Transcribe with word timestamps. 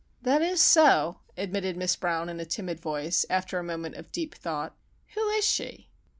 "That 0.23 0.41
is 0.41 0.59
so," 0.59 1.19
admitted 1.37 1.77
Miss 1.77 1.95
Brown 1.95 2.27
in 2.27 2.39
a 2.39 2.43
timid 2.45 2.79
voice, 2.79 3.23
after 3.29 3.59
a 3.59 3.63
moment 3.63 3.97
of 3.97 4.11
deep 4.11 4.33
thought. 4.33 4.75
"Who 5.13 5.29
is 5.29 5.45
she?" 5.45 5.89